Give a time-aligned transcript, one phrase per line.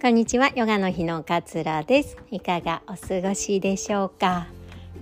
[0.00, 0.50] こんにちは。
[0.56, 2.16] ヨガの日の桂です。
[2.30, 4.46] いかがお過ごしでしょうか？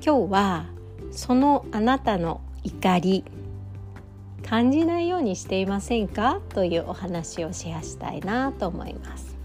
[0.04, 0.64] 今日は
[1.12, 3.24] そのあなたの怒り
[4.44, 6.40] 感じないようにしていませんか？
[6.48, 9.36] というお話をシェアしたいなと思います。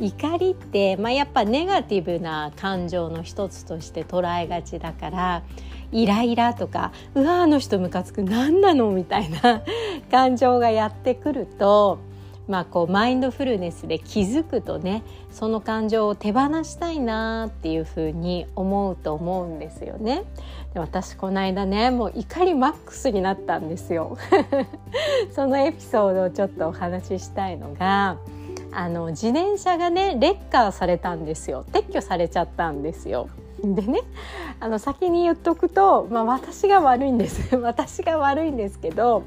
[0.00, 5.44] 怒りって、まあ、やっぱネガティブな感情の一つとして捉えがちだから
[5.92, 8.90] イライラとかうわあの人ムカつく何なの？
[8.90, 9.62] みたいな
[10.10, 12.00] 感情がやってくると
[12.48, 20.24] まあ、こうマインドフルネスで気づくとねその感情を手放したいなっていうふうに思うと思うんですよね。
[20.74, 24.16] で私この間ねもう怒りマックスになったんですよ。
[25.34, 28.16] そのエピソードをちょっとお話ししたいのが
[28.72, 33.28] あの自転車がねレッカーされたんですよ撤去されちゃったんですよ。
[33.62, 34.00] でね
[34.58, 39.22] あの先に言っとくと、まあ、私が悪いんです 私が悪いんですけど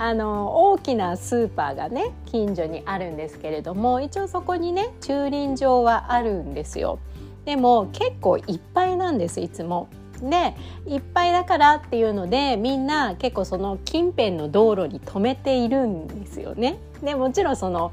[0.00, 6.98] あの大きなスーパーがね近所にあるんですけれども一応そこにね駐輪場はあるんですよ。
[7.44, 9.88] でも結構いっぱいなんですいつも。
[10.20, 10.54] で
[10.86, 16.78] いっぱいだからっていうのでみんな結構その近辺の道路に止めているんですよね。
[17.02, 17.92] でもちろんその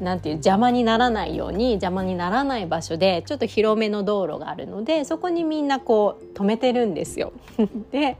[0.00, 7.32] なんていう邪魔にならないように邪魔にならない場所でちょっと広めの道路があるのでそこにみんなこう止めてるんですよ。
[7.90, 8.16] で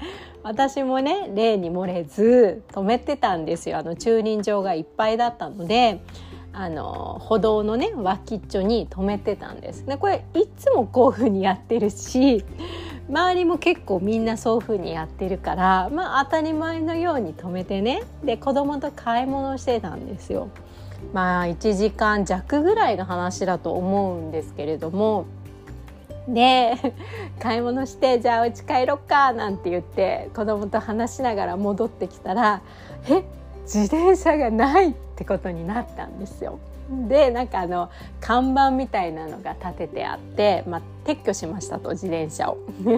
[0.49, 6.01] 私もね例に漏れず止めてたんですよあの駐輪場がいっぱいだったので
[6.55, 9.85] あの歩道のね脇っちょに止めてたんです。
[9.85, 12.45] でこれいつもこういうふうにやってるし
[13.11, 20.49] 周りも結構みんなそういうふうにやってるからまあ当たり前のように止めてねで子供と買い物してたんですよ。
[21.13, 25.27] まあ1時間弱ぐらいの話だと思うんですけれども
[26.29, 26.75] で
[27.41, 32.63] 買い物してじゃあお家帰ろっかなんて言って子供と話しながら戻ってきたら
[33.09, 33.25] え
[33.63, 36.59] 自転車がないってことになったんですよ。
[37.09, 42.57] でなんかあの看板みたいなのが立ててあって、まあ、撤去しましたと自転車を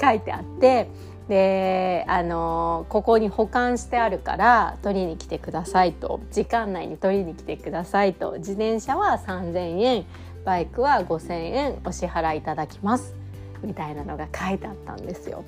[0.00, 0.88] 書いてあって
[1.28, 10.04] であのここに保管してあるから取りに来てくださいと時間内に取りに来てくださいと自転車は3,000円
[10.44, 13.14] バイクは5,000円お支払いいただきます
[13.62, 15.44] みたいなのが書いてあったんですよ。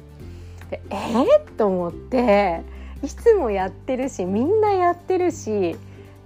[0.71, 2.63] でえー、と思って
[3.03, 5.77] いつもやってるしみんなやってるし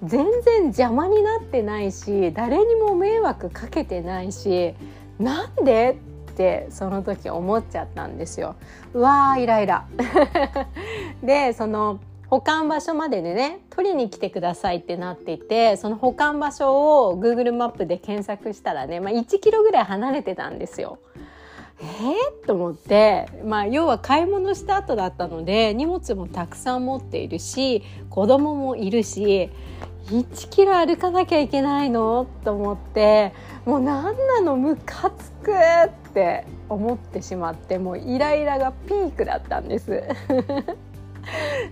[0.05, 4.75] 全然邪魔になってないし誰にも迷惑かけてないし
[5.19, 5.99] なんで？
[6.29, 8.55] ってその時思っちゃったんですよ。
[8.95, 9.87] うわーイライラ
[11.21, 11.99] でその
[12.31, 20.99] 保管場所まででね取りに来てくださいってなっていてその保管場所を Google マップで検索したらね、まあ、1キロぐらい離れてたんですよ。
[21.81, 29.49] えー、と思って、まあ、要は買い物した後だったので荷物もたくさん持っているし子供もいるし
[30.07, 32.27] 1キロ歩かなきゃいけないの？
[32.45, 33.33] と思って
[33.65, 40.03] もう何なのムカつくって思ってしまってもうイライラがピークだったんです。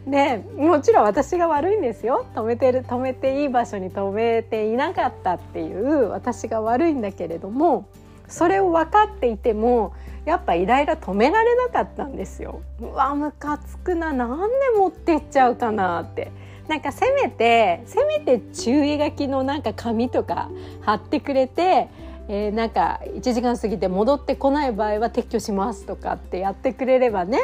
[0.06, 2.26] で もちろん私が悪いんですよ。
[2.34, 7.86] 止めてる止めていい場所に止めていなかったっていう私が悪いんだけれども
[8.28, 9.92] それを分かっていても
[10.24, 12.60] やっぱイライラ止められなかったんですよ。
[12.80, 14.12] うわムカつくな。
[14.12, 14.46] なんで
[14.76, 16.30] 持ってっちゃうかなって。
[16.68, 20.50] なんかせめてせめて注意書きのなんか紙とか
[20.80, 21.88] 貼ってくれて、
[22.28, 27.38] えー、なんか1時間過ぎて戻ってこない場合は撤去しますとかってやってくれればね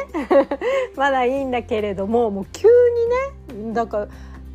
[0.97, 2.67] まだいいんだけれどももう急
[3.55, 4.07] にねだから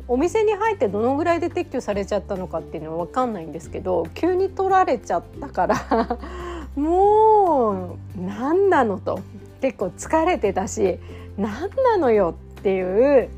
[0.07, 6.17] お店に入ってどのぐらいで撤去されちゃったのかっていうのは分かんないんですけど急に取られちゃったから
[6.75, 9.19] もう何なのと
[9.61, 10.99] 結構疲れてたし
[11.37, 13.29] 何なのよっていう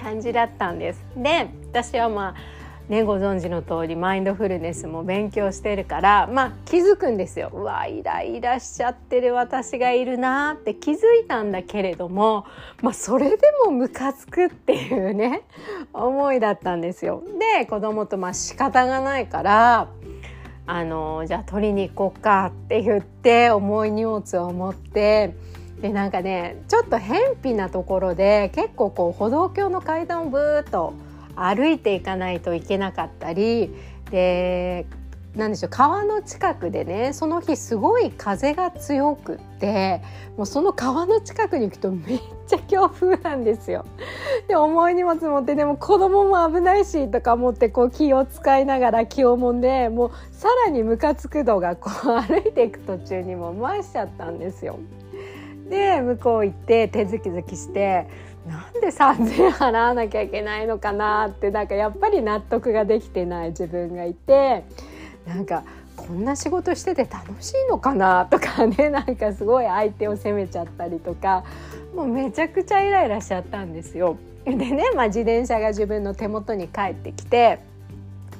[0.00, 1.04] 感じだったんです。
[1.16, 2.55] で私はまあ
[2.88, 12.46] ね、ご存知の通りマインドフルネスも勉強してるからまあ気づくんですようわイライラしちゃってる私がいるなって気づいたんだけれども、
[12.82, 15.42] まあ、それでもムカつくっていうね
[15.92, 17.24] 思いだったんですよ。
[17.58, 19.88] で子供とまあ仕方がないから
[20.66, 25.34] あのじゃあ取りに行こうかって言って重い荷物を持って
[25.80, 30.94] でなんかねちょっと偏僻なところで結構こう歩道橋の階段をブーッと
[31.36, 33.70] 歩いていかないといけなかったり
[34.10, 34.86] で
[35.36, 40.00] なんでしょう川の近くでねその日すごい風が強くって
[40.38, 43.84] もうその川の近くに行くと めっちゃ強風なんですよ。
[44.48, 54.78] で重い荷物持ってでも子供も危ないしとか思ってこう気を使いながら気をもんでもうさらにムカつく度がこう歩いていく途中にも増しちゃったんですよ。
[55.68, 58.06] で向こう行って手ズキズキして
[58.46, 64.64] なんで3,000円払わなきゃいけないのかなってなんかやっぱり納得ができてない自分がいて
[65.26, 65.64] なんか
[65.96, 71.42] こんな仕事してて楽しいのかなとかね なんかすごい相手を責めちゃったりとか
[71.94, 74.16] もうめちゃくちゃイライラしちゃったんですよ。
[74.44, 77.58] でね、まあ、自転車が自分の手元に帰ってきて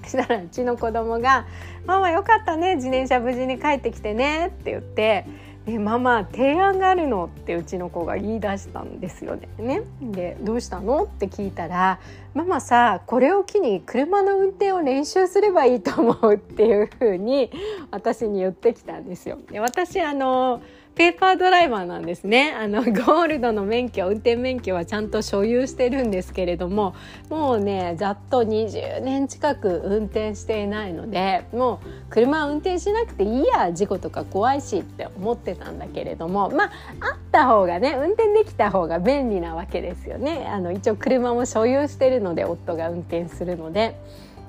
[0.05, 1.47] そしたらうちの子供が
[1.85, 5.27] 「ママよかったね自転車無事に帰ってきてね」って言って
[5.67, 7.25] でママ提案があるの？
[7.25, 9.49] ってうちの子が言い出したんですよね。
[9.59, 11.03] ねでどうしたの？
[11.03, 11.99] って聞いたら
[12.35, 17.51] 「ママさこれを機に車の運転を練習すればいいと思う」っていうふうに
[17.91, 19.39] 私に言ってきたんですよ。
[19.51, 20.63] で私あの
[20.97, 26.95] ペーパードライバーなんですねあの ゴールドの免許運転免許はちゃんと所有してるんですけれども
[27.29, 43.97] もうねざっと20年近く運転していないのでもう車運転しなくていいや事故とか怖いしって思ってたんだけれどもまああった方がね運転できた方が便利なわけですよねあの一応車も所有してるので夫が運転するので。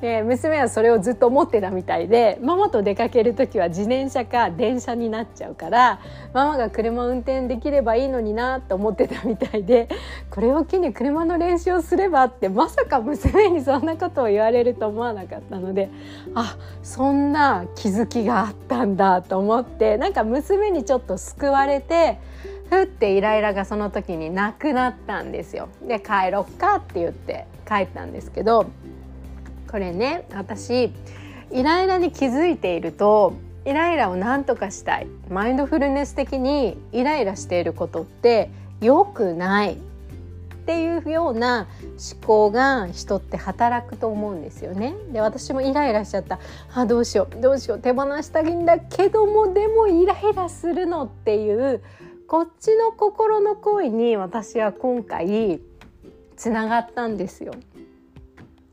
[0.01, 5.99] で娘はそれをずっと思ってたみたいでママと出かける時は自転車か電車になっちゃうから
[6.33, 9.89] ママが車運転できればいいのになと思ってたみたいで
[10.29, 15.89] これを機に車の練習をすればってまさか娘にそんなことを言われると思わなかったので
[16.35, 22.19] あそんな気づきがあったんだと思ってなんか娘にちょっと救われて
[22.69, 25.69] ふってイライラがその時になくなったんですよ。
[25.81, 28.67] で帰ろっかって言って帰ったんですけど
[29.69, 30.91] これね私
[31.51, 33.33] イライラに気づいていると
[33.65, 35.07] イライラを何とかしたい。
[35.29, 38.49] マインドフルネス的にイライラしていることって
[38.81, 39.73] 良くない。
[39.73, 39.75] っ
[40.67, 41.67] ていうような
[42.11, 44.95] 思考が人って働くと思うんですよね。
[45.13, 46.39] で私もイライラしちゃった。
[46.73, 47.41] あどうしよう。
[47.41, 47.79] どうしよう。
[47.79, 51.81] 手放したいんだけどもでもイライラするのっていう
[52.27, 55.61] こっちの心の声に私は今回
[56.35, 57.53] つながったんですよ。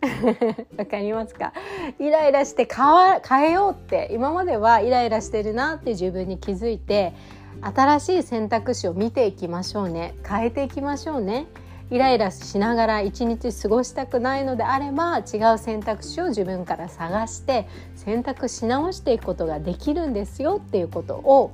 [0.77, 1.53] わかりますか？
[1.99, 7.15] イライラして変えようって今まではイライラしてるなって自分に気づいて
[7.63, 10.15] 新しい選択肢を見ていきましょうね。
[10.29, 11.47] 変えていきましょうね。
[11.91, 21.51] イライラしながら一日過ごしたくないのであれば違う選択肢を自分から探して選択し直していくことができるんですよっていうことを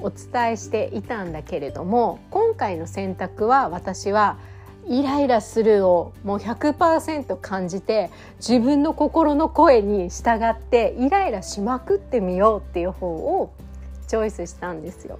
[0.00, 4.36] お伝えしていたんだけれども今回の選択は私は
[4.88, 13.52] イライラするをもう100%感じて自分の心の声に従ってイライラしまくってみようっていう方を
[14.08, 15.18] チョイスしたんですよ。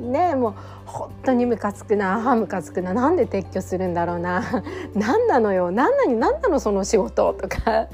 [0.00, 0.54] ねもう
[0.86, 4.42] 本当にムカつくなあムカつくななんで撤去するんだろうな
[4.94, 7.86] 何なのよ何なに何なのその仕事とか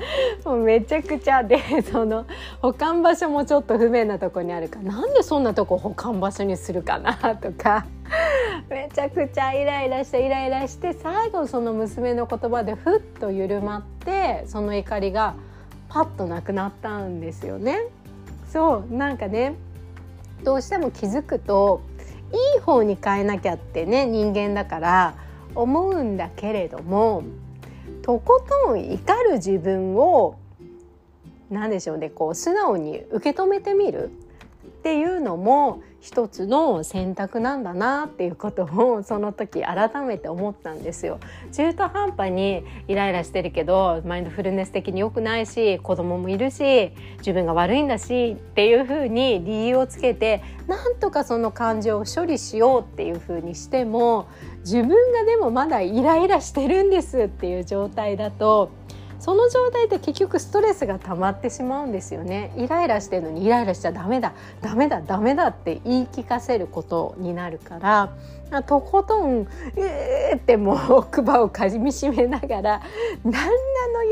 [0.45, 2.25] もうめちゃくちゃでその
[2.63, 7.85] 保管場所もちょっと不便なとこにあるからなんでそんなとこ保管場所にするかなとか
[8.71, 15.35] めちゃくちゃイライラしてイライラして最後その娘の言葉でふっと緩まってその怒りが
[15.89, 17.87] パッとなくなったんですよね。
[18.47, 19.55] そうなんかね
[20.45, 21.83] どうしても気づくと
[22.33, 25.15] いい方に変えなきゃってね人間だから
[25.55, 27.23] 思うんだけれども
[28.03, 30.37] とことん怒る自分を
[31.51, 34.11] 何でしょうねこう素直に受け止めてみる
[34.79, 41.19] っていうのも一つの選択なんだなっていうことをその時改めて思ったんですよ。
[41.53, 54.29] 中途半端にイライラしてるけどマインドフルネス的に良くないし子供もいるし自分が悪いんだしっていうふうに理由をつけてなんとかその感情を処理しようっていうふうにしても
[54.61, 58.71] 自分がでもまだイライラしてるんですっていう状態だと
[59.21, 62.53] その状態で結局ストレスが溜まってしまうんですよね。
[62.57, 64.33] イライラしてるのにイライラしちゃダメだ。
[64.61, 65.01] ダメだ。
[65.01, 68.63] ダメだって言い聞かせることになるから。
[68.63, 69.47] とことん
[69.77, 72.83] 「えー」ってもう奥歯をかみしめながら
[73.23, 73.49] 「何な
[73.93, 74.05] の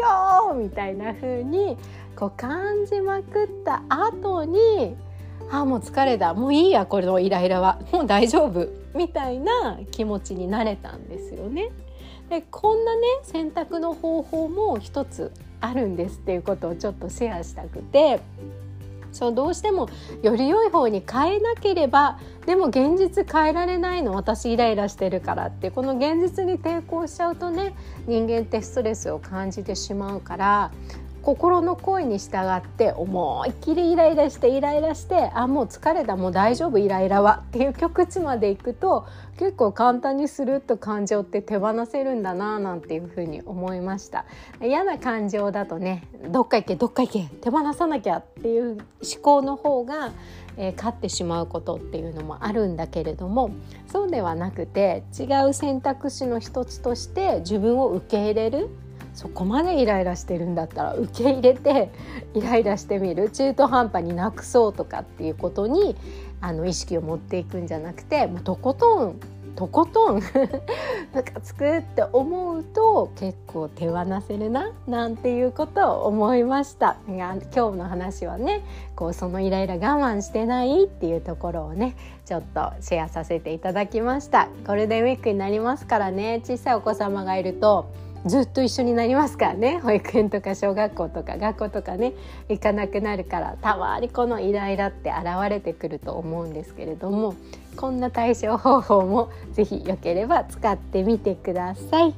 [0.50, 1.78] よ!」みたいな風に
[2.14, 4.94] こう感じまくった後に
[5.50, 6.34] 「ああもう疲れた。
[6.34, 7.78] もういいやこれのイライラは。
[7.92, 11.70] もう大丈夫」みたいな気持ちになれたんですよね。
[12.28, 18.20] でこんなね選択の方法も一つあるんですっていうことをちょっとシェアしたくて。
[19.12, 19.88] そうどうしても
[20.22, 25.70] より良い方に変えなければでも現実変えられないの私イライラしてるからって。
[25.70, 27.74] この現実に抵抗しちゃうとね
[28.06, 30.70] 人間ってストレスを感じてしまうから
[31.26, 44.24] 心の声に従って思いっきりイライラしてイライラしてあもう疲れたもう大丈夫イライラはっていう極地まで行くと結構簡単にスルッと感情って手放せるんだななんていうふうに思いました。
[44.62, 50.12] 嫌な感情だとねどっか行けどっか行け手放さなきゃっていう思考の方が
[50.58, 53.50] え、勝ってしまうことっていうのもあるんだけれども
[53.92, 58.70] そうではなくて違う選択肢の一つとして自分を受け入れる。
[59.16, 61.90] そこまでイライラしてるんだったら受け入れて
[62.34, 63.30] イライラしてみる。
[63.30, 65.96] 中途半端になくそうとかっていうことに
[66.40, 69.20] あの意識を持っていくんじゃなくてもうとことん
[69.56, 70.22] とことんム
[71.22, 76.98] カつくって思うと結構手放せるななんていうことを思いました。
[77.08, 77.38] 今日
[77.78, 78.62] の話はね
[78.96, 81.96] こうそのイライラ我慢してないっていうところをね
[82.26, 84.48] ちょっとシェアさせていただきました。
[84.66, 86.42] ゴールデンウィークになりますからね。
[86.44, 87.86] 小さいお子様がいると
[88.26, 92.12] ずっと一緒になりますからね保育園とか小学校とか学校とかね
[92.48, 97.36] 行かなくなるからたまにこのイライラって現れてくると思うんですけれども
[97.76, 102.14] こんな対処方法も 是非よければ使ってみてください。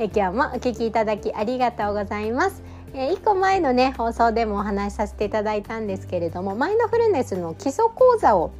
[0.00, 2.62] え今日もお聞きいただきありがとうございます。
[2.94, 8.50] え1個前のね放送でもお話しさせていただいたんですけれどもマインドフルネスの基礎講座を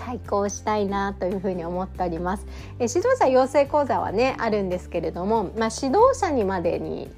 [0.00, 2.46] 開講したいなというふうに思っております。
[2.78, 7.10] え指導者養成講座はねあるんですけれども、まあ、指導者にまでに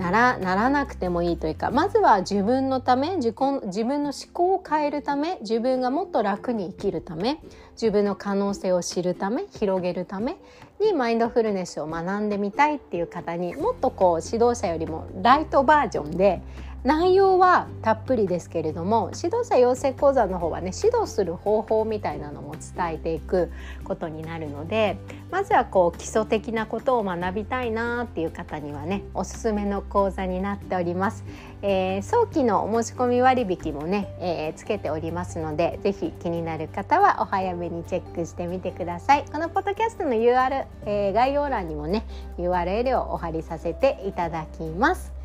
[0.00, 7.38] ならならなくてもいいというかまずは自分のため自己自分の思考を変えるため自分がもっと楽に生きるため
[7.72, 10.36] 自分の可能性を知るため広げるため
[10.80, 16.40] にマインドフルネスを学んでみたいっていう方にもっとこう指導者よりもライトバージョンで
[16.82, 23.52] 内容はたっぷりですけれども指導者養成講座の方はね指導する方法みたいなのも伝えていく
[23.84, 24.96] ことになるので
[25.30, 31.24] まずはこう基礎的なことを学びたいなっていう方にはねおすすめの講座になっております。
[31.62, 39.26] えー、早期のお申し込み割引もね、えー、つけておりますのでぜひ気になる方はお早めにチェックしてみてください。
[39.30, 42.06] このポッドキャストの URL、えー、概要欄にもね
[42.38, 45.19] URL をお貼りさせていただきます。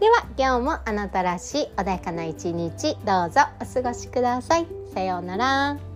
[0.00, 4.66] では今日もあなたらしい穏やかな一日どうぞお過ごしください。
[4.94, 5.89] さようなら。